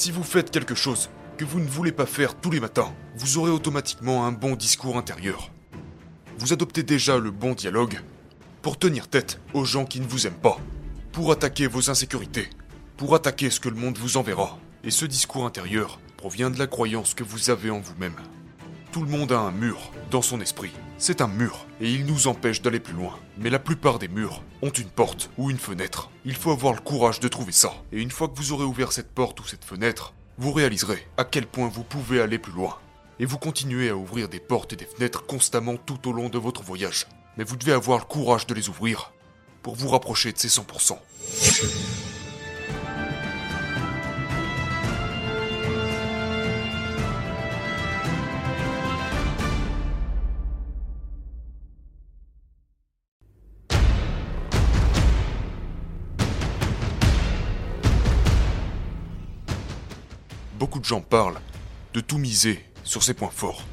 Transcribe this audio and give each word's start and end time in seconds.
Si 0.00 0.12
vous 0.12 0.22
faites 0.22 0.50
quelque 0.50 0.74
chose 0.74 1.10
que 1.36 1.44
vous 1.44 1.60
ne 1.60 1.68
voulez 1.68 1.92
pas 1.92 2.06
faire 2.06 2.34
tous 2.34 2.50
les 2.50 2.58
matins, 2.58 2.90
vous 3.16 3.36
aurez 3.36 3.50
automatiquement 3.50 4.24
un 4.24 4.32
bon 4.32 4.56
discours 4.56 4.96
intérieur. 4.96 5.50
Vous 6.38 6.54
adoptez 6.54 6.82
déjà 6.82 7.18
le 7.18 7.30
bon 7.30 7.52
dialogue 7.52 8.00
pour 8.62 8.78
tenir 8.78 9.08
tête 9.08 9.42
aux 9.52 9.66
gens 9.66 9.84
qui 9.84 10.00
ne 10.00 10.06
vous 10.06 10.26
aiment 10.26 10.40
pas, 10.40 10.56
pour 11.12 11.30
attaquer 11.32 11.66
vos 11.66 11.90
insécurités, 11.90 12.48
pour 12.96 13.14
attaquer 13.14 13.50
ce 13.50 13.60
que 13.60 13.68
le 13.68 13.74
monde 13.74 13.98
vous 13.98 14.16
enverra. 14.16 14.58
Et 14.84 14.90
ce 14.90 15.04
discours 15.04 15.44
intérieur 15.44 16.00
provient 16.16 16.48
de 16.48 16.58
la 16.58 16.66
croyance 16.66 17.12
que 17.12 17.22
vous 17.22 17.50
avez 17.50 17.68
en 17.68 17.80
vous-même. 17.80 18.16
Tout 18.92 19.04
le 19.04 19.10
monde 19.10 19.30
a 19.30 19.38
un 19.38 19.52
mur 19.52 19.92
dans 20.10 20.20
son 20.20 20.40
esprit. 20.40 20.72
C'est 20.98 21.20
un 21.20 21.28
mur, 21.28 21.64
et 21.80 21.88
il 21.88 22.06
nous 22.06 22.26
empêche 22.26 22.60
d'aller 22.60 22.80
plus 22.80 22.92
loin. 22.92 23.16
Mais 23.38 23.48
la 23.48 23.60
plupart 23.60 24.00
des 24.00 24.08
murs 24.08 24.42
ont 24.62 24.70
une 24.70 24.88
porte 24.88 25.30
ou 25.38 25.48
une 25.48 25.58
fenêtre. 25.58 26.10
Il 26.24 26.34
faut 26.34 26.50
avoir 26.50 26.74
le 26.74 26.80
courage 26.80 27.20
de 27.20 27.28
trouver 27.28 27.52
ça. 27.52 27.72
Et 27.92 28.00
une 28.00 28.10
fois 28.10 28.26
que 28.26 28.36
vous 28.36 28.50
aurez 28.50 28.64
ouvert 28.64 28.90
cette 28.90 29.14
porte 29.14 29.38
ou 29.38 29.46
cette 29.46 29.64
fenêtre, 29.64 30.12
vous 30.38 30.50
réaliserez 30.50 31.06
à 31.16 31.24
quel 31.24 31.46
point 31.46 31.68
vous 31.68 31.84
pouvez 31.84 32.20
aller 32.20 32.38
plus 32.38 32.52
loin. 32.52 32.78
Et 33.20 33.26
vous 33.26 33.38
continuez 33.38 33.90
à 33.90 33.96
ouvrir 33.96 34.28
des 34.28 34.40
portes 34.40 34.72
et 34.72 34.76
des 34.76 34.86
fenêtres 34.86 35.24
constamment 35.24 35.76
tout 35.76 36.08
au 36.08 36.12
long 36.12 36.28
de 36.28 36.38
votre 36.38 36.64
voyage. 36.64 37.06
Mais 37.36 37.44
vous 37.44 37.56
devez 37.56 37.72
avoir 37.72 37.98
le 37.98 38.04
courage 38.04 38.48
de 38.48 38.54
les 38.54 38.68
ouvrir 38.68 39.12
pour 39.62 39.76
vous 39.76 39.88
rapprocher 39.88 40.32
de 40.32 40.38
ces 40.38 40.48
100%. 40.48 40.98
Beaucoup 60.60 60.78
de 60.78 60.84
gens 60.84 61.00
parlent 61.00 61.40
de 61.94 62.00
tout 62.00 62.18
miser 62.18 62.62
sur 62.84 63.02
ses 63.02 63.14
points 63.14 63.30
forts. 63.30 63.64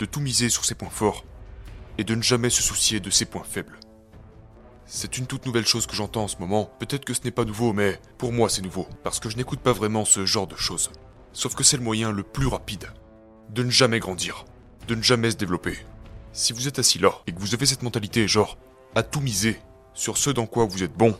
De 0.00 0.04
tout 0.04 0.18
miser 0.18 0.48
sur 0.48 0.64
ses 0.64 0.74
points 0.74 0.90
forts 0.90 1.24
et 1.96 2.02
de 2.02 2.16
ne 2.16 2.22
jamais 2.22 2.50
se 2.50 2.60
soucier 2.60 2.98
de 2.98 3.08
ses 3.08 3.24
points 3.24 3.44
faibles. 3.44 3.78
C'est 4.84 5.16
une 5.16 5.28
toute 5.28 5.46
nouvelle 5.46 5.64
chose 5.64 5.86
que 5.86 5.94
j'entends 5.94 6.24
en 6.24 6.28
ce 6.28 6.38
moment. 6.38 6.68
Peut-être 6.80 7.04
que 7.04 7.14
ce 7.14 7.20
n'est 7.22 7.30
pas 7.30 7.44
nouveau, 7.44 7.72
mais 7.72 8.00
pour 8.18 8.32
moi 8.32 8.48
c'est 8.48 8.62
nouveau, 8.62 8.88
parce 9.04 9.20
que 9.20 9.30
je 9.30 9.36
n'écoute 9.36 9.60
pas 9.60 9.72
vraiment 9.72 10.04
ce 10.04 10.26
genre 10.26 10.48
de 10.48 10.56
choses. 10.56 10.90
Sauf 11.32 11.54
que 11.54 11.62
c'est 11.62 11.76
le 11.76 11.84
moyen 11.84 12.10
le 12.10 12.24
plus 12.24 12.48
rapide 12.48 12.88
de 13.50 13.62
ne 13.62 13.70
jamais 13.70 14.00
grandir, 14.00 14.44
de 14.88 14.96
ne 14.96 15.02
jamais 15.02 15.30
se 15.30 15.36
développer. 15.36 15.78
Si 16.32 16.52
vous 16.52 16.66
êtes 16.66 16.80
assis 16.80 16.98
là 16.98 17.12
et 17.28 17.32
que 17.32 17.38
vous 17.38 17.54
avez 17.54 17.66
cette 17.66 17.84
mentalité 17.84 18.26
genre 18.26 18.58
à 18.96 19.04
tout 19.04 19.20
miser 19.20 19.60
sur 19.94 20.16
ce 20.16 20.30
dans 20.30 20.46
quoi 20.46 20.64
vous 20.64 20.82
êtes 20.82 20.96
bon, 20.96 21.16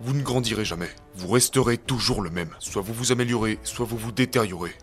vous 0.00 0.14
ne 0.14 0.22
grandirez 0.22 0.64
jamais. 0.64 0.90
Vous 1.14 1.28
resterez 1.28 1.76
toujours 1.76 2.22
le 2.22 2.30
même. 2.30 2.54
Soit 2.60 2.82
vous 2.82 2.94
vous 2.94 3.12
améliorez, 3.12 3.58
soit 3.64 3.86
vous 3.86 3.96
vous 3.96 4.12
détériorez. 4.12 4.74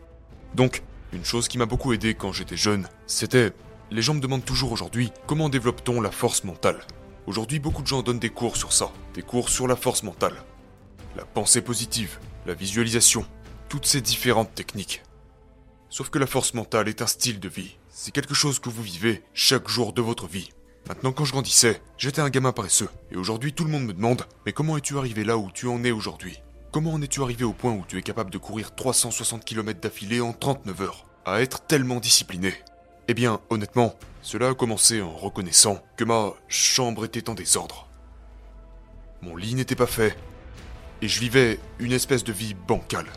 Donc, 0.53 0.83
une 1.13 1.23
chose 1.23 1.47
qui 1.47 1.57
m'a 1.57 1.65
beaucoup 1.65 1.93
aidé 1.93 2.15
quand 2.15 2.31
j'étais 2.31 2.57
jeune, 2.57 2.87
c'était... 3.07 3.53
Les 3.91 4.01
gens 4.01 4.15
me 4.15 4.19
demandent 4.19 4.43
toujours 4.43 4.71
aujourd'hui 4.71 5.11
comment 5.27 5.47
développe-t-on 5.47 6.01
la 6.01 6.11
force 6.11 6.43
mentale? 6.43 6.81
Aujourd'hui, 7.27 7.59
beaucoup 7.59 7.81
de 7.81 7.87
gens 7.87 8.01
donnent 8.01 8.19
des 8.19 8.29
cours 8.29 8.57
sur 8.57 8.73
ça, 8.73 8.91
des 9.13 9.21
cours 9.21 9.49
sur 9.49 9.67
la 9.67 9.75
force 9.75 10.03
mentale. 10.03 10.43
La 11.15 11.23
pensée 11.23 11.61
positive, 11.61 12.19
la 12.45 12.53
visualisation, 12.53 13.25
toutes 13.69 13.85
ces 13.85 14.01
différentes 14.01 14.53
techniques. 14.53 15.03
Sauf 15.89 16.09
que 16.09 16.19
la 16.19 16.27
force 16.27 16.53
mentale 16.53 16.89
est 16.89 17.01
un 17.01 17.07
style 17.07 17.39
de 17.39 17.47
vie. 17.47 17.77
C'est 17.89 18.11
quelque 18.11 18.33
chose 18.33 18.59
que 18.59 18.69
vous 18.69 18.83
vivez 18.83 19.23
chaque 19.33 19.69
jour 19.69 19.93
de 19.93 20.01
votre 20.01 20.27
vie. 20.27 20.49
Maintenant, 20.87 21.11
quand 21.11 21.25
je 21.25 21.31
grandissais, 21.31 21.81
j'étais 21.97 22.21
un 22.21 22.29
gamin 22.29 22.51
paresseux. 22.51 22.89
Et 23.11 23.17
aujourd'hui, 23.17 23.53
tout 23.53 23.63
le 23.63 23.71
monde 23.71 23.85
me 23.85 23.93
demande 23.93 24.25
Mais 24.45 24.53
comment 24.53 24.77
es-tu 24.77 24.97
arrivé 24.97 25.23
là 25.23 25.37
où 25.37 25.49
tu 25.51 25.67
en 25.67 25.83
es 25.83 25.91
aujourd'hui? 25.91 26.41
Comment 26.71 26.93
en 26.93 27.01
es-tu 27.01 27.23
arrivé 27.23 27.43
au 27.43 27.53
point 27.53 27.71
où 27.71 27.83
tu 27.87 27.97
es 27.97 28.03
capable 28.03 28.29
de 28.29 28.37
courir 28.37 28.75
360 28.75 29.43
km 29.43 29.79
d'affilée 29.79 30.21
en 30.21 30.31
39 30.31 30.81
heures 30.81 31.05
À 31.25 31.41
être 31.41 31.61
tellement 31.61 31.99
discipliné? 31.99 32.53
Eh 33.07 33.15
bien, 33.15 33.39
honnêtement, 33.49 33.95
cela 34.21 34.49
a 34.49 34.53
commencé 34.53 35.01
en 35.01 35.11
reconnaissant 35.11 35.79
que 35.97 36.03
ma 36.03 36.33
chambre 36.47 37.05
était 37.05 37.29
en 37.29 37.33
désordre. 37.33 37.87
Mon 39.23 39.35
lit 39.35 39.55
n'était 39.55 39.75
pas 39.75 39.87
fait. 39.87 40.15
Et 41.01 41.07
je 41.07 41.19
vivais 41.19 41.59
une 41.79 41.93
espèce 41.93 42.23
de 42.23 42.31
vie 42.31 42.53
bancale. 42.67 43.07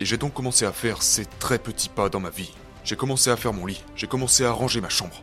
Et 0.00 0.04
j'ai 0.04 0.16
donc 0.16 0.34
commencé 0.34 0.64
à 0.64 0.72
faire 0.72 1.02
ces 1.02 1.24
très 1.24 1.58
petits 1.58 1.88
pas 1.88 2.08
dans 2.08 2.20
ma 2.20 2.30
vie. 2.30 2.52
J'ai 2.82 2.96
commencé 2.96 3.30
à 3.30 3.36
faire 3.36 3.52
mon 3.52 3.66
lit, 3.66 3.84
j'ai 3.94 4.06
commencé 4.06 4.44
à 4.44 4.52
ranger 4.52 4.80
ma 4.80 4.88
chambre. 4.88 5.22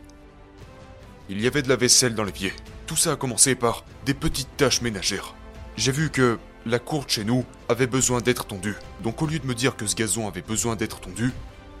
Il 1.30 1.40
y 1.40 1.46
avait 1.46 1.62
de 1.62 1.68
la 1.70 1.76
vaisselle 1.76 2.14
dans 2.14 2.24
l'évier. 2.24 2.52
Tout 2.86 2.96
ça 2.96 3.12
a 3.12 3.16
commencé 3.16 3.54
par 3.54 3.84
des 4.04 4.12
petites 4.12 4.56
tâches 4.58 4.82
ménagères. 4.82 5.34
J'ai 5.76 5.90
vu 5.90 6.10
que 6.10 6.38
la 6.66 6.78
cour 6.78 7.06
de 7.06 7.10
chez 7.10 7.24
nous 7.24 7.44
avait 7.68 7.86
besoin 7.86 8.20
d'être 8.20 8.44
tondue. 8.46 8.76
Donc 9.02 9.22
au 9.22 9.26
lieu 9.26 9.38
de 9.38 9.46
me 9.46 9.54
dire 9.54 9.76
que 9.76 9.86
ce 9.86 9.94
gazon 9.94 10.28
avait 10.28 10.42
besoin 10.42 10.76
d'être 10.76 11.00
tondu, 11.00 11.32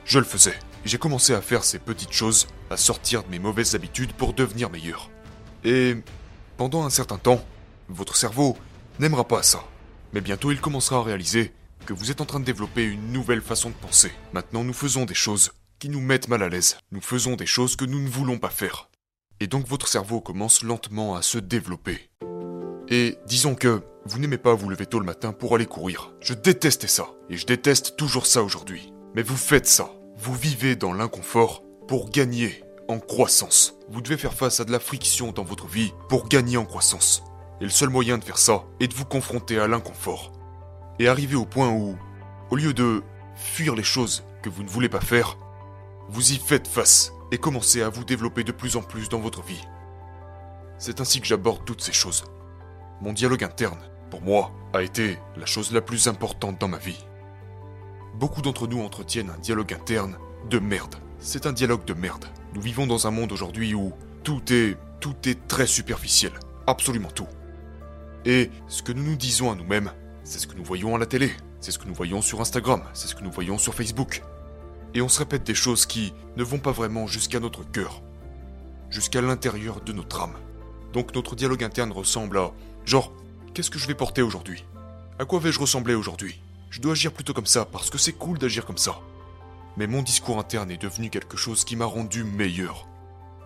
je 0.06 0.18
le 0.18 0.24
faisais. 0.24 0.58
J'ai 0.86 0.98
commencé 0.98 1.34
à 1.34 1.42
faire 1.42 1.62
ces 1.62 1.78
petites 1.78 2.12
choses, 2.12 2.46
à 2.70 2.76
sortir 2.76 3.22
de 3.22 3.30
mes 3.30 3.38
mauvaises 3.38 3.74
habitudes 3.74 4.12
pour 4.14 4.32
devenir 4.32 4.70
meilleur. 4.70 5.10
Et 5.62 5.96
pendant 6.56 6.84
un 6.84 6.90
certain 6.90 7.18
temps, 7.18 7.44
votre 7.88 8.16
cerveau 8.16 8.56
n'aimera 8.98 9.28
pas 9.28 9.42
ça. 9.42 9.64
Mais 10.12 10.20
bientôt 10.22 10.52
il 10.52 10.60
commencera 10.60 10.96
à 10.96 11.02
réaliser 11.02 11.52
que 11.84 11.92
vous 11.92 12.10
êtes 12.10 12.20
en 12.22 12.26
train 12.26 12.40
de 12.40 12.44
développer 12.44 12.84
une 12.84 13.12
nouvelle 13.12 13.42
façon 13.42 13.68
de 13.68 13.74
penser. 13.74 14.12
Maintenant 14.32 14.64
nous 14.64 14.72
faisons 14.72 15.04
des 15.04 15.14
choses 15.14 15.52
qui 15.78 15.90
nous 15.90 16.00
mettent 16.00 16.28
mal 16.28 16.42
à 16.42 16.48
l'aise. 16.48 16.78
Nous 16.92 17.02
faisons 17.02 17.36
des 17.36 17.46
choses 17.46 17.76
que 17.76 17.84
nous 17.84 18.00
ne 18.00 18.08
voulons 18.08 18.38
pas 18.38 18.50
faire. 18.50 18.88
Et 19.40 19.46
donc 19.46 19.66
votre 19.66 19.88
cerveau 19.88 20.20
commence 20.20 20.62
lentement 20.62 21.16
à 21.16 21.22
se 21.22 21.38
développer. 21.38 22.10
Et 22.88 23.18
disons 23.26 23.54
que 23.54 23.82
vous 24.06 24.18
n'aimez 24.18 24.38
pas 24.38 24.54
vous 24.54 24.68
lever 24.68 24.86
tôt 24.86 25.00
le 25.00 25.06
matin 25.06 25.32
pour 25.32 25.54
aller 25.54 25.66
courir. 25.66 26.14
Je 26.20 26.34
détestais 26.34 26.86
ça. 26.86 27.08
Et 27.30 27.36
je 27.36 27.46
déteste 27.46 27.96
toujours 27.96 28.26
ça 28.26 28.42
aujourd'hui. 28.42 28.92
Mais 29.14 29.22
vous 29.22 29.36
faites 29.36 29.66
ça. 29.66 29.90
Vous 30.16 30.34
vivez 30.34 30.76
dans 30.76 30.92
l'inconfort 30.92 31.64
pour 31.88 32.10
gagner 32.10 32.62
en 32.88 32.98
croissance. 32.98 33.76
Vous 33.88 34.02
devez 34.02 34.16
faire 34.16 34.34
face 34.34 34.60
à 34.60 34.64
de 34.64 34.72
la 34.72 34.80
friction 34.80 35.32
dans 35.32 35.44
votre 35.44 35.66
vie 35.66 35.92
pour 36.08 36.28
gagner 36.28 36.56
en 36.56 36.66
croissance. 36.66 37.24
Et 37.60 37.64
le 37.64 37.70
seul 37.70 37.88
moyen 37.88 38.18
de 38.18 38.24
faire 38.24 38.38
ça 38.38 38.64
est 38.80 38.88
de 38.88 38.94
vous 38.94 39.04
confronter 39.04 39.58
à 39.58 39.66
l'inconfort. 39.66 40.32
Et 40.98 41.08
arriver 41.08 41.36
au 41.36 41.46
point 41.46 41.70
où, 41.70 41.96
au 42.50 42.56
lieu 42.56 42.74
de 42.74 43.02
fuir 43.34 43.74
les 43.74 43.82
choses 43.82 44.24
que 44.42 44.50
vous 44.50 44.62
ne 44.62 44.68
voulez 44.68 44.88
pas 44.88 45.00
faire, 45.00 45.38
vous 46.08 46.32
y 46.32 46.36
faites 46.36 46.68
face 46.68 47.12
et 47.30 47.38
commencez 47.38 47.82
à 47.82 47.88
vous 47.88 48.04
développer 48.04 48.44
de 48.44 48.52
plus 48.52 48.76
en 48.76 48.82
plus 48.82 49.08
dans 49.08 49.20
votre 49.20 49.42
vie. 49.42 49.62
C'est 50.78 51.00
ainsi 51.00 51.20
que 51.20 51.26
j'aborde 51.26 51.64
toutes 51.64 51.82
ces 51.82 51.92
choses. 51.92 52.24
Mon 53.00 53.12
dialogue 53.12 53.44
interne, 53.44 53.78
pour 54.10 54.22
moi, 54.22 54.52
a 54.72 54.82
été 54.82 55.18
la 55.36 55.46
chose 55.46 55.72
la 55.72 55.80
plus 55.80 56.08
importante 56.08 56.60
dans 56.60 56.68
ma 56.68 56.78
vie. 56.78 57.04
Beaucoup 58.14 58.42
d'entre 58.42 58.66
nous 58.66 58.82
entretiennent 58.82 59.30
un 59.30 59.38
dialogue 59.38 59.72
interne 59.72 60.16
de 60.50 60.58
merde. 60.58 60.96
C'est 61.18 61.46
un 61.46 61.52
dialogue 61.52 61.84
de 61.84 61.94
merde. 61.94 62.26
Nous 62.54 62.60
vivons 62.60 62.86
dans 62.86 63.06
un 63.06 63.10
monde 63.10 63.32
aujourd'hui 63.32 63.74
où 63.74 63.92
tout 64.22 64.42
est 64.52 64.76
tout 65.00 65.28
est 65.28 65.48
très 65.48 65.66
superficiel, 65.66 66.32
absolument 66.66 67.10
tout. 67.10 67.26
Et 68.24 68.50
ce 68.68 68.82
que 68.82 68.90
nous 68.90 69.02
nous 69.02 69.16
disons 69.16 69.52
à 69.52 69.54
nous-mêmes, 69.54 69.92
c'est 70.22 70.38
ce 70.38 70.46
que 70.46 70.54
nous 70.54 70.64
voyons 70.64 70.94
à 70.94 70.98
la 70.98 71.04
télé, 71.04 71.30
c'est 71.60 71.72
ce 71.72 71.78
que 71.78 71.86
nous 71.86 71.92
voyons 71.92 72.22
sur 72.22 72.40
Instagram, 72.40 72.82
c'est 72.94 73.08
ce 73.08 73.14
que 73.14 73.22
nous 73.22 73.30
voyons 73.30 73.58
sur 73.58 73.74
Facebook. 73.74 74.22
Et 74.94 75.02
on 75.02 75.08
se 75.08 75.18
répète 75.18 75.44
des 75.44 75.54
choses 75.54 75.86
qui 75.86 76.12
ne 76.36 76.44
vont 76.44 76.58
pas 76.58 76.72
vraiment 76.72 77.06
jusqu'à 77.06 77.40
notre 77.40 77.68
cœur, 77.68 78.00
jusqu'à 78.90 79.20
l'intérieur 79.20 79.80
de 79.80 79.92
notre 79.92 80.22
âme. 80.22 80.36
Donc 80.92 81.14
notre 81.14 81.34
dialogue 81.34 81.64
interne 81.64 81.92
ressemble 81.92 82.38
à 82.38 82.52
genre 82.84 83.12
qu'est-ce 83.52 83.70
que 83.70 83.78
je 83.78 83.88
vais 83.88 83.94
porter 83.94 84.22
aujourd'hui? 84.22 84.64
À 85.18 85.24
quoi 85.24 85.40
vais-je 85.40 85.58
ressembler 85.58 85.94
aujourd'hui? 85.94 86.40
Je 86.70 86.80
dois 86.80 86.92
agir 86.92 87.12
plutôt 87.12 87.34
comme 87.34 87.46
ça 87.46 87.64
parce 87.64 87.90
que 87.90 87.98
c'est 87.98 88.12
cool 88.12 88.38
d'agir 88.38 88.64
comme 88.64 88.78
ça. 88.78 89.00
Mais 89.76 89.88
mon 89.88 90.02
discours 90.02 90.38
interne 90.38 90.70
est 90.70 90.80
devenu 90.80 91.10
quelque 91.10 91.36
chose 91.36 91.64
qui 91.64 91.74
m'a 91.74 91.84
rendu 91.84 92.22
meilleur. 92.22 92.86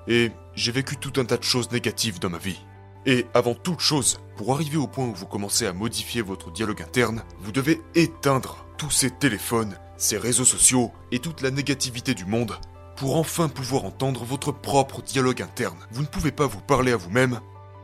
Et 0.07 0.31
j'ai 0.55 0.73
vécu 0.73 0.97
tout 0.97 1.19
un 1.21 1.25
tas 1.25 1.37
de 1.39 1.45
choses 1.45 1.71
négatives 1.71 2.21
dans 2.21 2.31
ma 2.31 2.39
vie. 2.39 2.61
Et 3.07 3.27
avant 3.33 3.55
toute 3.55 3.81
chose, 3.81 4.21
pour 4.37 4.53
arriver 4.53 4.77
au 4.77 4.87
point 4.87 5.07
où 5.07 5.15
vous 5.15 5.27
commencez 5.27 5.67
à 5.67 5.73
modifier 5.73 6.21
votre 6.21 6.51
dialogue 6.51 6.83
interne, 6.83 7.23
vous 7.41 7.53
devez 7.53 7.81
éteindre 7.95 8.67
tous 8.77 8.91
ces 8.91 9.11
téléphones, 9.11 9.77
ces 9.99 10.17
réseaux 10.17 10.45
sociaux 10.45 10.93
et 11.13 11.19
toute 11.19 11.43
la 11.43 11.51
négativité 11.51 12.15
du 12.15 12.25
monde 12.25 12.57
pour 12.97 13.17
enfin 13.17 13.49
pouvoir 13.49 13.85
entendre 13.85 14.25
votre 14.25 14.53
propre 14.53 15.03
dialogue 15.03 15.43
interne. 15.43 15.77
Vous 15.93 16.03
ne 16.03 16.07
pouvez 16.07 16.33
pas 16.33 16.47
vous 16.47 16.61
parler 16.61 16.93
à 16.93 16.97
vous-même 16.97 17.41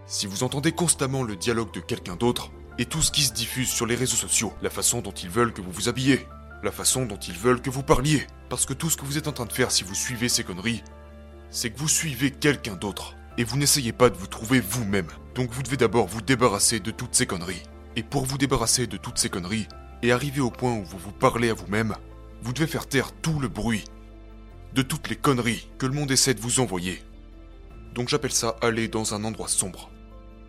si 0.06 0.26
vous 0.26 0.42
entendez 0.42 0.72
constamment 0.72 1.22
le 1.22 1.36
dialogue 1.36 1.72
de 1.72 1.80
quelqu'un 1.80 2.16
d'autre 2.16 2.50
et 2.78 2.86
tout 2.86 3.02
ce 3.02 3.12
qui 3.12 3.22
se 3.22 3.32
diffuse 3.32 3.68
sur 3.68 3.86
les 3.86 3.94
réseaux 3.94 4.16
sociaux, 4.16 4.52
la 4.62 4.70
façon 4.70 5.00
dont 5.00 5.12
ils 5.12 5.30
veulent 5.30 5.52
que 5.52 5.60
vous 5.60 5.70
vous 5.70 5.88
habillez, 5.88 6.26
la 6.62 6.72
façon 6.72 7.04
dont 7.04 7.18
ils 7.18 7.38
veulent 7.38 7.62
que 7.62 7.70
vous 7.70 7.82
parliez. 7.82 8.26
Parce 8.48 8.66
que 8.66 8.72
tout 8.72 8.90
ce 8.90 8.96
que 8.96 9.04
vous 9.04 9.18
êtes 9.18 9.28
en 9.28 9.32
train 9.32 9.46
de 9.46 9.52
faire 9.52 9.70
si 9.70 9.84
vous 9.84 9.94
suivez 9.94 10.28
ces 10.28 10.44
conneries, 10.44 10.82
c'est 11.50 11.70
que 11.70 11.78
vous 11.78 11.88
suivez 11.88 12.30
quelqu'un 12.30 12.74
d'autre. 12.74 13.14
Et 13.38 13.44
vous 13.44 13.56
n'essayez 13.56 13.92
pas 13.92 14.10
de 14.10 14.16
vous 14.16 14.26
trouver 14.26 14.60
vous-même. 14.60 15.08
Donc 15.34 15.50
vous 15.50 15.62
devez 15.62 15.76
d'abord 15.76 16.06
vous 16.06 16.22
débarrasser 16.22 16.80
de 16.80 16.90
toutes 16.90 17.14
ces 17.14 17.26
conneries. 17.26 17.62
Et 17.96 18.02
pour 18.02 18.24
vous 18.24 18.38
débarrasser 18.38 18.86
de 18.86 18.96
toutes 18.96 19.18
ces 19.18 19.28
conneries, 19.28 19.68
et 20.04 20.12
arriver 20.12 20.42
au 20.42 20.50
point 20.50 20.74
où 20.74 20.84
vous 20.84 20.98
vous 20.98 21.12
parlez 21.12 21.48
à 21.48 21.54
vous-même, 21.54 21.96
vous 22.42 22.52
devez 22.52 22.66
faire 22.66 22.86
taire 22.86 23.10
tout 23.22 23.40
le 23.40 23.48
bruit 23.48 23.84
de 24.74 24.82
toutes 24.82 25.08
les 25.08 25.16
conneries 25.16 25.66
que 25.78 25.86
le 25.86 25.94
monde 25.94 26.10
essaie 26.10 26.34
de 26.34 26.42
vous 26.42 26.60
envoyer. 26.60 27.02
Donc 27.94 28.10
j'appelle 28.10 28.32
ça 28.32 28.56
aller 28.60 28.86
dans 28.86 29.14
un 29.14 29.24
endroit 29.24 29.48
sombre. 29.48 29.90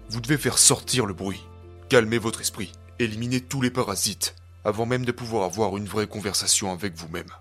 Vous 0.10 0.20
devez 0.20 0.38
faire 0.38 0.58
sortir 0.58 1.06
le 1.06 1.14
bruit, 1.14 1.42
calmer 1.88 2.18
votre 2.18 2.42
esprit, 2.42 2.74
éliminer 3.00 3.40
tous 3.40 3.62
les 3.62 3.72
parasites, 3.72 4.36
avant 4.66 4.86
même 4.86 5.06
de 5.06 5.14
pouvoir 5.14 5.46
avoir 5.46 5.78
une 5.78 5.88
vraie 5.88 6.08
conversation 6.08 6.74
avec 6.74 6.94
vous-même. 6.94 7.32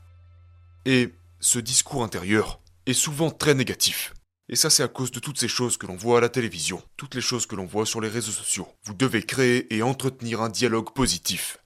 Et 0.84 1.12
ce 1.40 1.58
discours 1.58 2.04
intérieur 2.04 2.60
est 2.86 2.92
souvent 2.92 3.32
très 3.32 3.54
négatif. 3.54 4.14
Et 4.48 4.54
ça, 4.54 4.70
c'est 4.70 4.84
à 4.84 4.88
cause 4.88 5.10
de 5.10 5.18
toutes 5.18 5.40
ces 5.40 5.48
choses 5.48 5.78
que 5.78 5.86
l'on 5.88 5.96
voit 5.96 6.18
à 6.18 6.20
la 6.20 6.28
télévision, 6.28 6.80
toutes 6.96 7.16
les 7.16 7.20
choses 7.20 7.46
que 7.46 7.56
l'on 7.56 7.66
voit 7.66 7.86
sur 7.86 8.00
les 8.00 8.08
réseaux 8.08 8.30
sociaux. 8.30 8.68
Vous 8.84 8.94
devez 8.94 9.24
créer 9.24 9.74
et 9.74 9.82
entretenir 9.82 10.42
un 10.42 10.48
dialogue 10.48 10.92
positif. 10.92 11.58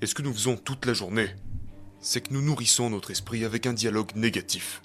Et 0.00 0.06
ce 0.06 0.14
que 0.14 0.22
nous 0.22 0.32
faisons 0.32 0.56
toute 0.56 0.86
la 0.86 0.92
journée, 0.92 1.28
c'est 2.00 2.20
que 2.20 2.32
nous 2.32 2.42
nourrissons 2.42 2.90
notre 2.90 3.10
esprit 3.10 3.44
avec 3.44 3.66
un 3.66 3.72
dialogue 3.72 4.14
négatif. 4.14 4.82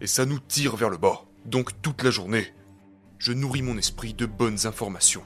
Et 0.00 0.06
ça 0.06 0.26
nous 0.26 0.40
tire 0.40 0.76
vers 0.76 0.90
le 0.90 0.96
bas. 0.96 1.22
Donc 1.44 1.80
toute 1.82 2.02
la 2.02 2.10
journée, 2.10 2.52
je 3.18 3.32
nourris 3.32 3.62
mon 3.62 3.78
esprit 3.78 4.12
de 4.12 4.26
bonnes 4.26 4.66
informations. 4.66 5.22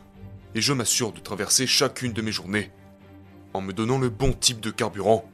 Et 0.55 0.61
je 0.61 0.73
m'assure 0.73 1.13
de 1.13 1.21
traverser 1.21 1.67
chacune 1.67 2.13
de 2.13 2.23
mes 2.23 2.33
journées 2.33 2.71
en 3.55 3.61
me 3.63 3.73
donnant 3.73 3.99
le 3.99 4.11
bon 4.11 4.33
type 4.33 4.61
de 4.61 4.71
carburant 4.71 5.29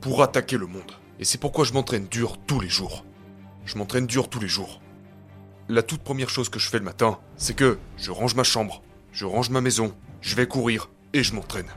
pour 0.00 0.22
attaquer 0.22 0.56
le 0.56 0.66
monde. 0.66 0.92
Et 1.18 1.24
c'est 1.24 1.38
pourquoi 1.38 1.64
je 1.64 1.72
m'entraîne 1.72 2.06
dur 2.06 2.38
tous 2.46 2.60
les 2.60 2.68
jours. 2.68 3.04
Je 3.66 3.78
m'entraîne 3.78 4.06
dur 4.06 4.28
tous 4.28 4.40
les 4.40 4.48
jours. 4.48 4.80
La 5.70 5.82
toute 5.82 6.02
première 6.02 6.28
chose 6.28 6.50
que 6.50 6.58
je 6.58 6.68
fais 6.68 6.78
le 6.78 6.84
matin, 6.84 7.18
c'est 7.38 7.56
que 7.56 7.78
je 7.96 8.10
range 8.10 8.34
ma 8.34 8.44
chambre, 8.44 8.82
je 9.12 9.24
range 9.24 9.48
ma 9.48 9.62
maison, 9.62 9.94
je 10.20 10.36
vais 10.36 10.46
courir 10.46 10.90
et 11.14 11.22
je 11.22 11.34
m'entraîne. 11.34 11.70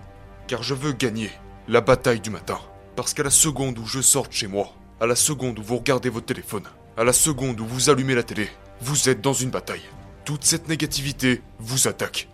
Car 0.48 0.62
je 0.62 0.74
veux 0.74 0.92
gagner 0.92 1.32
la 1.70 1.80
bataille 1.80 2.20
du 2.20 2.30
matin. 2.30 2.60
Parce 2.98 3.14
qu'à 3.14 3.24
la 3.24 3.30
seconde 3.30 3.80
où 3.80 3.86
je 3.86 4.02
sors 4.02 4.28
de 4.28 4.34
chez 4.34 4.48
moi, 4.48 4.74
à 5.00 5.06
la 5.06 5.16
seconde 5.16 5.58
où 5.60 5.64
vous 5.64 5.78
regardez 5.78 6.10
votre 6.10 6.26
téléphone, 6.26 6.66
à 6.98 7.06
la 7.06 7.14
seconde 7.14 7.62
où 7.62 7.66
vous 7.66 7.90
allumez 7.90 8.14
la 8.14 8.24
télé, 8.24 8.50
vous 8.82 9.08
êtes 9.08 9.22
dans 9.22 9.32
une 9.32 9.52
bataille. 9.52 9.86
Toute 10.26 10.44
cette 10.44 10.68
négativité 10.68 11.42
vous 11.60 11.88
attaque. 11.88 12.28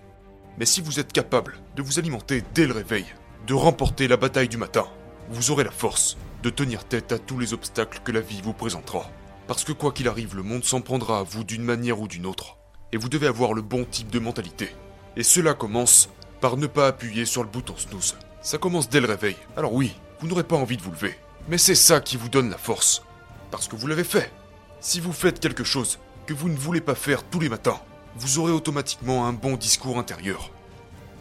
Mais 0.58 0.66
si 0.66 0.82
vous 0.82 1.00
êtes 1.00 1.14
capable 1.14 1.60
de 1.76 1.84
vous 1.84 2.00
alimenter 2.00 2.44
dès 2.56 2.66
le 2.66 2.74
réveil, 2.74 3.06
de 3.46 3.54
remporter 3.54 4.08
la 4.08 4.18
bataille 4.18 4.50
du 4.50 4.58
matin, 4.58 4.86
vous 5.30 5.52
aurez 5.52 5.66
la 5.66 5.72
force 5.72 6.18
de 6.42 6.50
tenir 6.50 6.84
tête 6.84 7.12
à 7.12 7.20
tous 7.20 7.38
les 7.38 7.54
obstacles 7.54 8.00
que 8.04 8.12
la 8.12 8.22
vie 8.22 8.42
vous 8.42 8.54
présentera. 8.54 9.08
Parce 9.48 9.64
que 9.64 9.74
quoi 9.74 9.92
qu'il 9.92 10.08
arrive, 10.08 10.36
le 10.36 10.44
monde 10.44 10.64
s'en 10.64 10.82
prendra 10.82 11.20
à 11.20 11.24
vous 11.24 11.44
d'une 11.44 11.64
manière 11.64 12.00
ou 12.00 12.08
d'une 12.08 12.26
autre. 12.26 12.58
Et 12.92 12.98
vous 12.98 13.10
devez 13.10 13.28
avoir 13.28 13.54
le 13.54 13.62
bon 13.62 13.86
type 13.86 14.10
de 14.10 14.20
mentalité. 14.20 14.70
Et 15.18 15.24
cela 15.24 15.54
commence 15.54 16.10
par 16.40 16.58
ne 16.58 16.68
pas 16.68 16.88
appuyer 16.88 17.26
sur 17.26 17.44
le 17.44 17.50
bouton 17.50 17.76
snooze. 17.78 18.16
Ça 18.42 18.58
commence 18.58 18.90
dès 18.90 19.02
le 19.02 19.08
réveil. 19.08 19.36
Alors 19.58 19.74
oui, 19.74 19.96
vous 20.20 20.28
n'aurez 20.28 20.44
pas 20.44 20.56
envie 20.56 20.78
de 20.78 20.82
vous 20.82 20.92
lever. 20.92 21.16
Mais 21.50 21.58
c'est 21.58 21.76
ça 21.76 22.00
qui 22.00 22.18
vous 22.18 22.30
donne 22.30 22.50
la 22.50 22.58
force. 22.58 23.04
Parce 23.52 23.68
que 23.68 23.76
vous 23.76 23.88
l'avez 23.88 24.04
fait. 24.04 24.32
Si 24.80 25.00
vous 25.00 25.14
faites 25.14 25.40
quelque 25.40 25.64
chose 25.64 26.00
que 26.26 26.34
vous 26.34 26.50
ne 26.50 26.58
voulez 26.58 26.82
pas 26.82 26.96
faire 26.96 27.24
tous 27.24 27.40
les 27.40 27.50
matins, 27.50 27.80
vous 28.16 28.40
aurez 28.40 28.52
automatiquement 28.52 29.26
un 29.26 29.34
bon 29.34 29.56
discours 29.56 29.98
intérieur. 29.98 30.52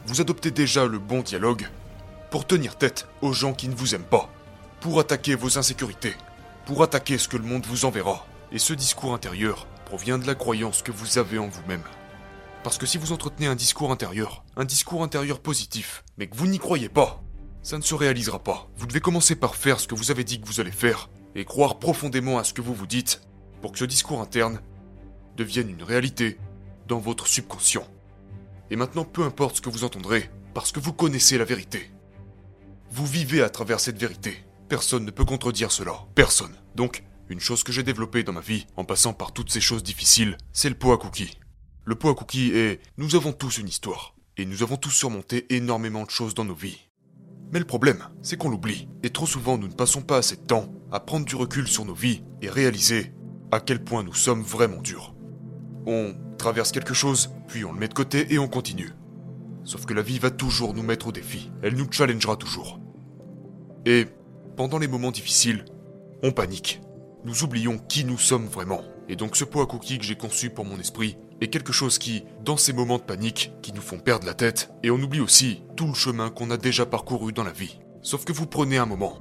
Vous 0.06 0.20
adoptez 0.20 0.50
déjà 0.50 0.86
le 0.86 0.98
bon 0.98 1.22
dialogue 1.22 1.66
pour 2.30 2.46
tenir 2.46 2.76
tête 2.76 3.08
aux 3.20 3.32
gens 3.32 3.52
qui 3.52 3.68
ne 3.68 3.74
vous 3.74 3.94
aiment 3.94 4.02
pas, 4.02 4.30
pour 4.80 4.98
attaquer 4.98 5.34
vos 5.34 5.58
insécurités, 5.58 6.14
pour 6.66 6.82
attaquer 6.82 7.18
ce 7.18 7.28
que 7.28 7.36
le 7.36 7.44
monde 7.44 7.66
vous 7.66 7.84
enverra. 7.84 8.26
Et 8.50 8.58
ce 8.58 8.72
discours 8.72 9.14
intérieur 9.14 9.66
provient 9.84 10.18
de 10.18 10.26
la 10.26 10.34
croyance 10.34 10.82
que 10.82 10.92
vous 10.92 11.18
avez 11.18 11.38
en 11.38 11.48
vous-même. 11.48 11.84
Parce 12.62 12.78
que 12.78 12.86
si 12.86 12.98
vous 12.98 13.12
entretenez 13.12 13.46
un 13.46 13.56
discours 13.56 13.90
intérieur, 13.90 14.44
un 14.56 14.64
discours 14.64 15.02
intérieur 15.02 15.40
positif, 15.40 16.04
mais 16.16 16.28
que 16.28 16.36
vous 16.36 16.46
n'y 16.46 16.58
croyez 16.58 16.88
pas, 16.88 17.22
ça 17.62 17.76
ne 17.78 17.82
se 17.82 17.94
réalisera 17.94 18.38
pas. 18.42 18.68
Vous 18.76 18.86
devez 18.86 19.00
commencer 19.00 19.36
par 19.36 19.56
faire 19.56 19.80
ce 19.80 19.88
que 19.88 19.94
vous 19.94 20.10
avez 20.10 20.24
dit 20.24 20.40
que 20.40 20.46
vous 20.46 20.60
allez 20.60 20.72
faire, 20.72 21.10
et 21.34 21.44
croire 21.44 21.78
profondément 21.78 22.38
à 22.38 22.44
ce 22.44 22.52
que 22.52 22.60
vous 22.60 22.74
vous 22.74 22.86
dites, 22.86 23.22
pour 23.60 23.72
que 23.72 23.78
ce 23.78 23.84
discours 23.84 24.20
interne 24.20 24.60
devienne 25.36 25.70
une 25.70 25.82
réalité 25.82 26.38
dans 26.86 26.98
votre 26.98 27.26
subconscient. 27.26 27.86
Et 28.70 28.76
maintenant, 28.76 29.04
peu 29.04 29.22
importe 29.24 29.56
ce 29.56 29.60
que 29.60 29.70
vous 29.70 29.84
entendrez, 29.84 30.30
parce 30.54 30.72
que 30.72 30.80
vous 30.80 30.92
connaissez 30.92 31.38
la 31.38 31.44
vérité. 31.44 31.90
Vous 32.90 33.06
vivez 33.06 33.42
à 33.42 33.50
travers 33.50 33.80
cette 33.80 33.98
vérité. 33.98 34.44
Personne 34.72 35.04
ne 35.04 35.10
peut 35.10 35.26
contredire 35.26 35.70
cela. 35.70 35.92
Personne. 36.14 36.54
Donc, 36.76 37.04
une 37.28 37.40
chose 37.40 37.62
que 37.62 37.72
j'ai 37.72 37.82
développée 37.82 38.22
dans 38.22 38.32
ma 38.32 38.40
vie, 38.40 38.66
en 38.78 38.84
passant 38.84 39.12
par 39.12 39.34
toutes 39.34 39.50
ces 39.50 39.60
choses 39.60 39.82
difficiles, 39.82 40.38
c'est 40.54 40.70
le 40.70 40.74
pot 40.74 40.92
à 40.92 40.96
cookies. 40.96 41.38
Le 41.84 41.94
pot 41.94 42.08
à 42.08 42.14
cookies 42.14 42.52
est... 42.54 42.80
Nous 42.96 43.14
avons 43.14 43.34
tous 43.34 43.58
une 43.58 43.68
histoire. 43.68 44.14
Et 44.38 44.46
nous 44.46 44.62
avons 44.62 44.78
tous 44.78 44.88
surmonté 44.88 45.44
énormément 45.54 46.04
de 46.04 46.10
choses 46.10 46.32
dans 46.32 46.46
nos 46.46 46.54
vies. 46.54 46.88
Mais 47.52 47.58
le 47.58 47.66
problème, 47.66 48.08
c'est 48.22 48.38
qu'on 48.38 48.48
l'oublie. 48.48 48.88
Et 49.02 49.10
trop 49.10 49.26
souvent, 49.26 49.58
nous 49.58 49.68
ne 49.68 49.74
passons 49.74 50.00
pas 50.00 50.16
assez 50.16 50.36
de 50.36 50.46
temps 50.46 50.72
à 50.90 51.00
prendre 51.00 51.26
du 51.26 51.36
recul 51.36 51.68
sur 51.68 51.84
nos 51.84 51.92
vies 51.92 52.22
et 52.40 52.48
réaliser 52.48 53.12
à 53.50 53.60
quel 53.60 53.84
point 53.84 54.02
nous 54.02 54.14
sommes 54.14 54.40
vraiment 54.40 54.80
durs. 54.80 55.14
On 55.84 56.14
traverse 56.38 56.72
quelque 56.72 56.94
chose, 56.94 57.28
puis 57.46 57.66
on 57.66 57.74
le 57.74 57.78
met 57.78 57.88
de 57.88 57.94
côté 57.94 58.32
et 58.32 58.38
on 58.38 58.48
continue. 58.48 58.94
Sauf 59.64 59.84
que 59.84 59.92
la 59.92 60.00
vie 60.00 60.18
va 60.18 60.30
toujours 60.30 60.72
nous 60.72 60.82
mettre 60.82 61.08
au 61.08 61.12
défi. 61.12 61.50
Elle 61.62 61.76
nous 61.76 61.92
challengera 61.92 62.36
toujours. 62.36 62.80
Et 63.84 64.06
pendant 64.62 64.78
les 64.78 64.86
moments 64.86 65.10
difficiles, 65.10 65.64
on 66.22 66.30
panique. 66.30 66.80
Nous 67.24 67.42
oublions 67.42 67.78
qui 67.78 68.04
nous 68.04 68.16
sommes 68.16 68.46
vraiment. 68.46 68.82
Et 69.08 69.16
donc 69.16 69.34
ce 69.34 69.42
pot 69.42 69.60
à 69.60 69.66
cookies 69.66 69.98
que 69.98 70.04
j'ai 70.04 70.14
conçu 70.14 70.50
pour 70.50 70.64
mon 70.64 70.78
esprit 70.78 71.16
est 71.40 71.48
quelque 71.48 71.72
chose 71.72 71.98
qui, 71.98 72.22
dans 72.44 72.56
ces 72.56 72.72
moments 72.72 72.98
de 72.98 73.02
panique, 73.02 73.50
qui 73.60 73.72
nous 73.72 73.82
font 73.82 73.98
perdre 73.98 74.24
la 74.24 74.34
tête, 74.34 74.72
et 74.84 74.92
on 74.92 75.02
oublie 75.02 75.18
aussi 75.18 75.64
tout 75.74 75.88
le 75.88 75.94
chemin 75.94 76.30
qu'on 76.30 76.52
a 76.52 76.56
déjà 76.56 76.86
parcouru 76.86 77.32
dans 77.32 77.42
la 77.42 77.50
vie. 77.50 77.80
Sauf 78.02 78.24
que 78.24 78.32
vous 78.32 78.46
prenez 78.46 78.78
un 78.78 78.86
moment, 78.86 79.18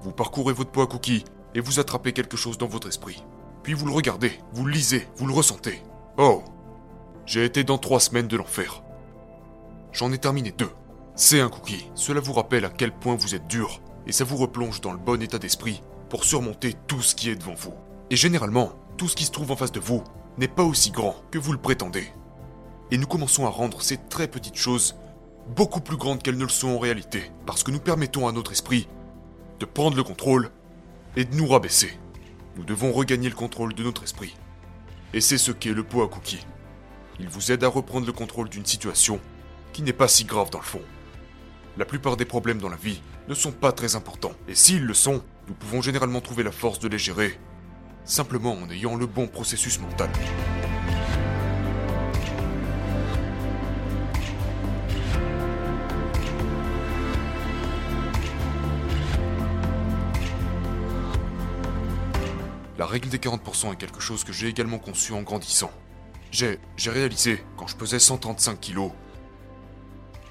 vous 0.00 0.10
parcourez 0.10 0.52
votre 0.52 0.72
pot 0.72 0.82
à 0.82 0.88
cookies 0.88 1.22
et 1.54 1.60
vous 1.60 1.78
attrapez 1.78 2.12
quelque 2.12 2.36
chose 2.36 2.58
dans 2.58 2.66
votre 2.66 2.88
esprit. 2.88 3.22
Puis 3.62 3.74
vous 3.74 3.86
le 3.86 3.92
regardez, 3.92 4.32
vous 4.52 4.64
le 4.64 4.72
lisez, 4.72 5.06
vous 5.14 5.28
le 5.28 5.32
ressentez. 5.32 5.80
Oh 6.16 6.42
J'ai 7.24 7.44
été 7.44 7.62
dans 7.62 7.78
trois 7.78 8.00
semaines 8.00 8.26
de 8.26 8.36
l'enfer. 8.36 8.82
J'en 9.92 10.10
ai 10.10 10.18
terminé 10.18 10.50
deux. 10.50 10.72
C'est 11.14 11.40
un 11.40 11.50
cookie. 11.50 11.88
Cela 11.94 12.18
vous 12.18 12.32
rappelle 12.32 12.64
à 12.64 12.70
quel 12.70 12.90
point 12.90 13.14
vous 13.14 13.36
êtes 13.36 13.46
dur, 13.46 13.80
et 14.06 14.12
ça 14.12 14.24
vous 14.24 14.36
replonge 14.36 14.80
dans 14.80 14.92
le 14.92 14.98
bon 14.98 15.22
état 15.22 15.38
d'esprit 15.38 15.82
pour 16.08 16.24
surmonter 16.24 16.74
tout 16.86 17.02
ce 17.02 17.14
qui 17.14 17.30
est 17.30 17.36
devant 17.36 17.54
vous. 17.54 17.74
Et 18.10 18.16
généralement, 18.16 18.72
tout 18.96 19.08
ce 19.08 19.16
qui 19.16 19.24
se 19.24 19.30
trouve 19.30 19.50
en 19.50 19.56
face 19.56 19.72
de 19.72 19.80
vous 19.80 20.04
n'est 20.38 20.48
pas 20.48 20.64
aussi 20.64 20.90
grand 20.90 21.16
que 21.30 21.38
vous 21.38 21.52
le 21.52 21.58
prétendez. 21.58 22.06
Et 22.90 22.98
nous 22.98 23.06
commençons 23.06 23.46
à 23.46 23.50
rendre 23.50 23.80
ces 23.82 23.96
très 23.96 24.28
petites 24.28 24.56
choses 24.56 24.96
beaucoup 25.56 25.80
plus 25.80 25.96
grandes 25.96 26.22
qu'elles 26.22 26.36
ne 26.36 26.44
le 26.44 26.50
sont 26.50 26.68
en 26.68 26.78
réalité, 26.78 27.30
parce 27.46 27.62
que 27.62 27.70
nous 27.70 27.80
permettons 27.80 28.28
à 28.28 28.32
notre 28.32 28.52
esprit 28.52 28.88
de 29.60 29.64
prendre 29.64 29.96
le 29.96 30.04
contrôle 30.04 30.50
et 31.16 31.24
de 31.24 31.34
nous 31.34 31.46
rabaisser. 31.46 31.98
Nous 32.56 32.64
devons 32.64 32.92
regagner 32.92 33.28
le 33.28 33.34
contrôle 33.34 33.74
de 33.74 33.82
notre 33.82 34.02
esprit. 34.02 34.36
Et 35.14 35.20
c'est 35.20 35.38
ce 35.38 35.52
qu'est 35.52 35.72
le 35.72 35.84
pot 35.84 36.02
à 36.02 36.08
cookies. 36.08 36.46
Il 37.18 37.28
vous 37.28 37.52
aide 37.52 37.64
à 37.64 37.68
reprendre 37.68 38.06
le 38.06 38.12
contrôle 38.12 38.48
d'une 38.48 38.66
situation 38.66 39.20
qui 39.72 39.82
n'est 39.82 39.92
pas 39.92 40.08
si 40.08 40.24
grave 40.24 40.50
dans 40.50 40.58
le 40.58 40.64
fond. 40.64 40.82
La 41.78 41.86
plupart 41.86 42.18
des 42.18 42.26
problèmes 42.26 42.58
dans 42.58 42.68
la 42.68 42.76
vie 42.76 43.00
ne 43.28 43.34
sont 43.34 43.52
pas 43.52 43.72
très 43.72 43.96
importants, 43.96 44.32
et 44.46 44.54
s'ils 44.54 44.84
le 44.84 44.92
sont, 44.92 45.22
nous 45.48 45.54
pouvons 45.54 45.80
généralement 45.80 46.20
trouver 46.20 46.42
la 46.42 46.52
force 46.52 46.78
de 46.78 46.88
les 46.88 46.98
gérer, 46.98 47.38
simplement 48.04 48.52
en 48.52 48.68
ayant 48.70 48.96
le 48.96 49.06
bon 49.06 49.26
processus 49.26 49.80
mental. 49.80 50.10
La 62.78 62.86
règle 62.86 63.08
des 63.08 63.18
40% 63.18 63.72
est 63.72 63.76
quelque 63.76 64.00
chose 64.00 64.24
que 64.24 64.32
j'ai 64.32 64.48
également 64.48 64.78
conçu 64.78 65.12
en 65.12 65.22
grandissant. 65.22 65.70
J'ai, 66.32 66.58
réalisé, 66.84 67.42
quand 67.56 67.66
je 67.66 67.76
pesais 67.76 67.98
135 67.98 68.58
kilos, 68.58 68.90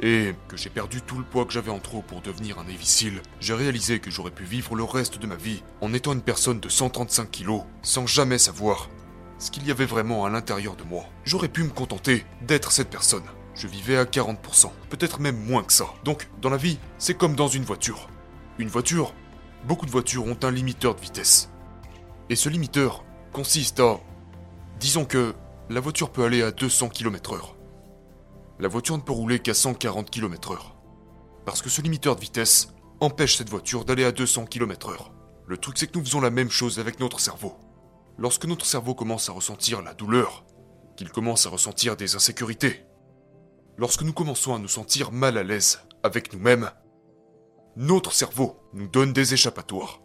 et 0.02 0.34
que 0.48 0.58
j'ai 0.58 0.70
perdu 0.70 1.02
tout 1.02 1.18
le 1.18 1.24
poids 1.24 1.46
que 1.46 1.54
j'avais 1.54 1.72
en 1.72 1.80
trop 1.80 2.02
pour 2.02 2.22
devenir 2.22 2.58
un 2.58 2.64
Navy 2.64 3.12
j'ai 3.40 3.54
réalisé 3.54 4.00
que 4.00 4.10
j'aurais 4.10 4.32
pu 4.32 4.44
vivre 4.44 4.76
le 4.76 4.84
reste 4.84 5.20
de 5.20 5.28
ma 5.28 5.36
vie 5.36 5.64
en 5.80 5.94
étant 5.94 6.14
une 6.14 6.22
personne 6.22 6.60
de 6.60 6.70
135 6.70 7.30
kilos, 7.30 7.62
sans 7.84 8.08
jamais 8.08 8.38
savoir 8.38 8.90
ce 9.38 9.52
qu'il 9.52 9.66
y 9.66 9.72
avait 9.72 9.86
vraiment 9.86 10.26
à 10.26 10.30
l'intérieur 10.30 10.76
de 10.76 10.84
moi. 10.84 11.06
J'aurais 11.24 11.48
pu 11.48 11.64
me 11.64 11.70
contenter 11.70 12.26
d'être 12.42 12.72
cette 12.72 12.90
personne. 12.90 13.24
Je 13.54 13.68
vivais 13.68 13.98
à 13.98 14.06
40%, 14.06 14.72
peut-être 14.90 15.20
même 15.20 15.38
moins 15.46 15.64
que 15.64 15.74
ça. 15.74 15.88
Donc, 16.04 16.30
dans 16.42 16.50
la 16.50 16.58
vie, 16.58 16.80
c'est 16.98 17.18
comme 17.18 17.36
dans 17.36 17.48
une 17.48 17.64
voiture. 17.64 18.10
Une 18.58 18.70
voiture, 18.70 19.14
beaucoup 19.68 19.86
de 19.86 19.92
voitures 19.92 20.26
ont 20.26 20.38
un 20.44 20.52
limiteur 20.52 20.96
de 20.96 21.02
vitesse. 21.02 21.50
Et 22.30 22.36
ce 22.36 22.50
limiteur 22.50 23.04
consiste 23.34 23.80
à... 23.80 24.00
Disons 24.80 25.06
que 25.06 25.36
la 25.70 25.80
voiture 25.80 26.12
peut 26.12 26.24
aller 26.24 26.42
à 26.42 26.52
200 26.52 26.90
km/h 26.90 27.61
la 28.62 28.68
voiture 28.68 28.96
ne 28.96 29.02
peut 29.02 29.12
rouler 29.12 29.40
qu'à 29.40 29.56
140 29.56 30.12
km/h. 30.12 30.60
Parce 31.46 31.64
que 31.64 31.70
ce 31.70 31.82
limiteur 31.82 32.16
de 32.16 32.22
vitesse 32.22 32.68
empêche 33.00 33.38
cette 33.38 33.50
voiture 33.50 33.86
d'aller 33.86 34.06
à 34.06 34.12
200 34.12 34.46
km/h. 34.46 35.12
Le 35.48 35.58
truc 35.58 35.80
c'est 35.80 35.88
que 35.88 35.98
nous 35.98 36.06
faisons 36.06 36.22
la 36.22 36.30
même 36.30 36.52
chose 36.52 36.78
avec 36.78 37.00
notre 37.00 37.20
cerveau. 37.20 37.56
Lorsque 38.20 38.46
notre 38.46 38.68
cerveau 38.68 38.94
commence 38.94 39.30
à 39.30 39.32
ressentir 39.32 39.82
la 39.82 39.96
douleur, 39.96 40.46
qu'il 40.96 41.10
commence 41.10 41.48
à 41.48 41.50
ressentir 41.50 41.98
des 41.98 42.16
insécurités, 42.16 42.86
lorsque 43.78 44.04
nous 44.04 44.14
commençons 44.14 44.54
à 44.54 44.60
nous 44.60 44.68
sentir 44.68 45.12
mal 45.12 45.40
à 45.40 45.44
l'aise 45.44 45.80
avec 46.04 46.32
nous-mêmes, 46.32 46.70
notre 47.76 48.14
cerveau 48.14 48.60
nous 48.74 48.88
donne 48.88 49.12
des 49.12 49.34
échappatoires. 49.34 50.02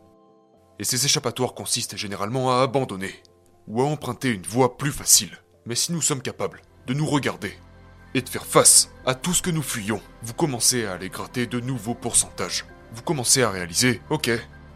Et 0.79 0.85
ces 0.85 1.05
échappatoires 1.05 1.53
consistent 1.53 1.99
généralement 1.99 2.51
à 2.53 2.63
abandonner 2.63 3.23
ou 3.67 3.83
à 3.83 3.85
emprunter 3.85 4.31
une 4.31 4.47
voie 4.47 4.79
plus 4.79 4.93
facile. 4.93 5.37
Mais 5.67 5.75
si 5.75 5.93
nous 5.93 6.01
sommes 6.01 6.23
capables 6.23 6.63
de 6.87 6.95
nous 6.95 7.07
regarder 7.07 7.53
et 8.17 8.23
de 8.23 8.29
faire 8.31 8.47
face 8.47 8.91
à 9.05 9.15
tout 9.15 9.35
ce 9.35 9.43
que 9.43 9.51
nous 9.51 9.63
fuyons. 9.63 10.01
Vous 10.23 10.33
commencez 10.33 10.87
à 10.87 10.95
aller 10.95 11.11
gratter 11.11 11.47
de 11.47 11.61
nouveaux 11.61 11.95
pourcentages. 11.95 12.65
Vous 12.95 13.03
commencez 13.03 13.43
à 13.43 13.51
réaliser, 13.51 14.01
ok, 14.09 14.31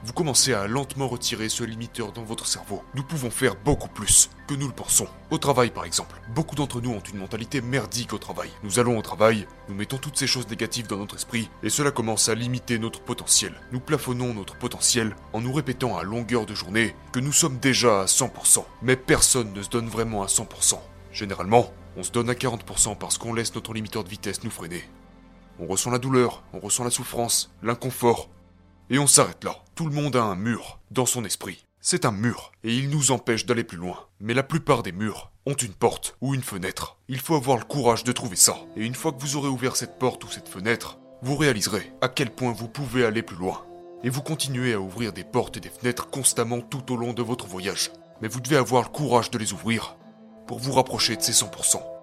vous 0.05 0.13
commencez 0.13 0.53
à 0.53 0.67
lentement 0.67 1.09
retirer 1.09 1.49
ce 1.49 1.65
limiteur 1.65 2.13
dans 2.13 2.23
votre 2.23 2.47
cerveau. 2.47 2.83
Nous 2.95 3.03
pouvons 3.03 3.31
faire 3.31 3.57
beaucoup 3.57 3.89
plus 3.89 4.29
que 4.47 4.53
nous 4.53 4.67
le 4.67 4.75
pensons. 4.75 5.09
Au 5.31 5.39
travail 5.39 5.71
par 5.71 5.87
exemple, 5.87 6.21
beaucoup 6.35 6.55
d'entre 6.55 6.83
nous 6.83 6.91
ont 6.91 7.01
une 7.01 7.19
mentalité 7.19 7.63
merdique 7.63 8.13
au 8.13 8.19
travail. 8.19 8.51
Nous 8.63 8.79
allons 8.79 8.99
au 8.99 9.03
travail, 9.03 9.47
nous 9.71 9.75
mettons 9.75 9.97
toutes 9.97 10.19
ces 10.19 10.27
choses 10.27 10.49
négatives 10.49 10.87
dans 10.87 10.99
notre 10.99 11.17
esprit, 11.17 11.49
et 11.63 11.71
cela 11.71 11.93
commence 11.93 12.29
à 12.29 12.35
limiter 12.35 12.79
notre 12.79 13.01
potentiel. 13.01 13.55
Nous 13.73 13.81
plafonnons 13.81 14.35
notre 14.35 14.57
potentiel 14.57 15.17
en 15.33 15.41
nous 15.41 15.53
répétant 15.55 15.97
à 15.97 16.03
longueur 16.03 16.45
de 16.45 16.55
journée 16.55 16.95
que 17.13 17.21
nous 17.21 17.33
sommes 17.33 17.59
déjà 17.59 18.03
à 18.03 18.05
100%. 18.05 18.65
Mais 18.83 18.97
personne 18.97 19.55
ne 19.55 19.63
se 19.63 19.71
donne 19.71 19.89
vraiment 19.89 20.23
à 20.23 20.27
100%. 20.27 20.79
Généralement, 21.13 21.73
on 21.97 22.03
se 22.03 22.13
donne 22.13 22.31
à 22.31 22.35
40% 22.35 22.97
parce 22.97 23.19
qu'on 23.19 23.35
laisse 23.35 23.55
notre 23.55 23.73
limiteur 23.73 24.05
de 24.05 24.09
vitesse 24.09 24.45
nous 24.45 24.51
freiner. 24.51 24.85
On 25.59 25.67
ressent 25.67 25.91
la 25.91 25.99
douleur, 25.99 26.43
on 26.53 26.61
ressent 26.61 26.85
la 26.85 26.91
souffrance, 26.91 27.53
l'inconfort, 27.63 28.31
et 28.89 28.99
on 28.99 29.07
s'arrête 29.07 29.45
là. 29.45 29.57
Tout 29.75 29.87
le 29.87 29.95
monde 29.95 30.17
a 30.17 30.23
un 30.23 30.35
mur 30.35 30.81
dans 30.91 31.07
son 31.07 31.25
esprit. 31.25 31.67
C'est 31.81 32.05
un 32.05 32.13
mur, 32.13 32.53
et 32.65 32.75
il 32.75 32.91
nous 32.91 33.11
empêche 33.11 33.47
d'aller 33.47 33.65
plus 33.65 33.79
loin. 33.79 34.07
Mais 34.21 34.35
la 34.35 34.43
plupart 34.43 34.83
des 34.83 34.93
murs 34.93 35.33
ont 35.47 35.55
une 35.55 35.73
porte 35.73 36.17
ou 36.21 36.35
une 36.35 36.43
fenêtre. 36.43 36.99
Il 37.09 37.21
faut 37.21 37.37
avoir 37.37 37.57
le 37.57 37.65
courage 37.65 38.05
de 38.05 38.13
trouver 38.13 38.37
ça. 38.37 38.59
Et 38.77 38.85
une 38.85 38.95
fois 38.95 39.13
que 39.13 39.21
vous 39.21 39.37
aurez 39.37 39.49
ouvert 39.49 39.77
cette 39.77 39.99
porte 39.99 40.25
ou 40.25 40.29
cette 40.29 40.49
fenêtre, 40.49 40.99
vous 41.23 41.37
réaliserez 41.37 41.93
à 42.01 42.09
quel 42.09 42.31
point 42.31 42.53
vous 42.53 42.69
pouvez 42.69 43.05
aller 43.05 43.23
plus 43.23 43.37
loin. 43.37 43.65
Et 44.05 44.11
vous 44.11 44.23
continuez 44.23 44.75
à 44.75 44.81
ouvrir 44.81 45.13
des 45.13 45.25
portes 45.25 45.57
et 45.57 45.61
des 45.61 45.71
fenêtres 45.71 46.09
constamment 46.11 46.61
tout 46.61 46.93
au 46.93 46.97
long 46.97 47.13
de 47.13 47.23
votre 47.23 47.47
voyage. 47.47 47.91
Mais 48.21 48.29
vous 48.29 48.41
devez 48.41 48.57
avoir 48.57 48.83
le 48.83 48.89
courage 48.89 49.31
de 49.31 49.39
les 49.39 49.53
ouvrir 49.53 49.97
pour 50.51 50.59
vous 50.59 50.73
rapprocher 50.73 51.15
de 51.15 51.23
ces 51.23 51.31
100%. 51.31 52.00